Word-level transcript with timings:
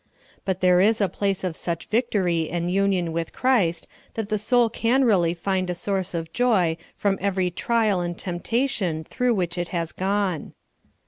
But 0.45 0.61
there 0.61 0.81
is 0.81 0.99
a 0.99 1.07
place 1.07 1.43
of 1.43 1.55
such 1.55 1.87
victorj^ 1.87 2.51
and 2.51 2.71
union 2.73 3.11
with 3.13 3.33
Christ 3.33 3.87
that 4.15 4.29
the 4.29 4.39
soul 4.39 4.67
can 4.67 5.03
really 5.05 5.35
find 5.35 5.69
a 5.69 5.75
source 5.75 6.15
of 6.15 6.33
joy 6.33 6.77
from 6.95 7.19
every 7.21 7.51
trial 7.51 8.01
and 8.01 8.17
temptation 8.17 9.03
through 9.03 9.35
which 9.35 9.59
it 9.59 9.67
has 9.67 9.91
gone. 9.91 10.53